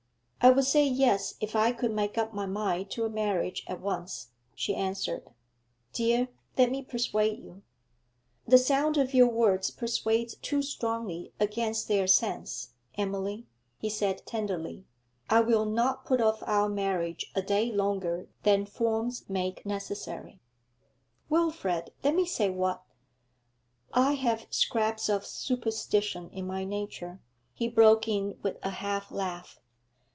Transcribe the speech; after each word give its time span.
'I 0.43 0.49
would 0.53 0.65
say 0.65 0.87
yes 0.87 1.35
if 1.39 1.55
I 1.55 1.71
could 1.71 1.91
make 1.91 2.17
up 2.17 2.33
my 2.33 2.47
mind 2.47 2.89
to 2.91 3.05
a 3.05 3.09
marriage 3.09 3.63
at 3.67 3.79
once,' 3.79 4.29
she 4.55 4.73
answered. 4.73 5.27
'Dear, 5.93 6.29
let 6.57 6.71
me 6.71 6.81
persuade 6.81 7.37
you.' 7.37 7.61
'The 8.47 8.57
sound 8.57 8.97
of 8.97 9.13
your 9.13 9.27
words 9.27 9.69
persuades 9.69 10.35
too 10.37 10.63
strongly 10.63 11.31
against 11.39 11.87
their 11.87 12.07
sense, 12.07 12.71
Emily,' 12.97 13.45
he 13.77 13.87
said 13.87 14.25
tenderly. 14.25 14.83
'I 15.29 15.41
will 15.41 15.65
not 15.65 16.05
put 16.05 16.19
off 16.19 16.41
our 16.47 16.67
marriage 16.67 17.31
a 17.35 17.43
day 17.43 17.71
longer 17.71 18.27
than 18.41 18.65
forms 18.65 19.29
make 19.29 19.63
necessary.' 19.63 20.41
'Wilfrid, 21.29 21.91
let 22.03 22.15
me 22.15 22.25
say 22.25 22.49
what' 22.49 22.81
'I 23.93 24.13
have 24.13 24.47
scraps 24.49 25.07
of 25.07 25.23
superstition 25.23 26.31
in 26.31 26.47
my 26.47 26.63
nature,' 26.63 27.21
he 27.53 27.67
broke 27.67 28.07
in 28.07 28.39
with 28.41 28.57
a 28.63 28.71
half 28.71 29.11
laugh. 29.11 29.59